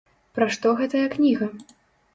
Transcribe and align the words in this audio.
Пра 0.37 0.47
што 0.55 0.73
гэтая 0.81 1.05
кніга? 1.19 1.53